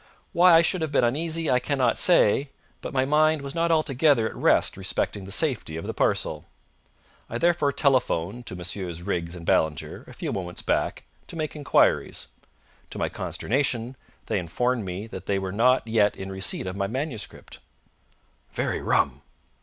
Why 0.33 0.55
I 0.55 0.63
should 0.63 0.81
have 0.81 0.91
been 0.91 1.03
uneasy 1.03 1.51
I 1.51 1.59
cannot 1.59 1.95
say, 1.95 2.49
but 2.81 2.91
my 2.91 3.05
mind 3.05 3.43
was 3.43 3.53
not 3.53 3.69
altogether 3.69 4.27
at 4.27 4.35
rest 4.35 4.75
respecting 4.75 5.25
the 5.25 5.31
safety 5.31 5.77
of 5.77 5.85
the 5.85 5.93
parcel. 5.93 6.45
I 7.29 7.37
therefore 7.37 7.71
telephoned 7.71 8.47
to 8.47 8.55
Messrs. 8.55 9.03
Riggs 9.03 9.35
and 9.35 9.45
Ballinger 9.45 10.03
a 10.07 10.13
few 10.13 10.33
moments 10.33 10.63
back 10.63 11.03
to 11.27 11.35
make 11.35 11.55
enquiries. 11.55 12.29
To 12.89 12.97
my 12.97 13.09
consternation 13.09 13.95
they 14.25 14.39
informed 14.39 14.85
me 14.85 15.05
that 15.05 15.27
they 15.27 15.37
were 15.37 15.51
not 15.51 15.87
yet 15.87 16.15
in 16.15 16.31
receipt 16.31 16.65
of 16.65 16.75
my 16.75 16.87
manuscript." 16.87 17.59
"Very 18.53 18.81
rum!" 18.81 19.21